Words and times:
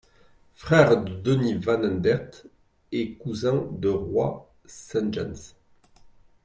Frère 0.55 1.03
de 1.03 1.13
Dennis 1.21 1.59
Vanendert 1.59 2.31
et 2.91 3.13
cousin 3.17 3.67
de 3.77 3.89
Roy 3.89 4.51
Sentjens. 4.65 5.53